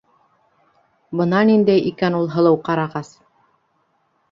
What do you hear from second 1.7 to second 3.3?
икән ул һылыу ҡарағас!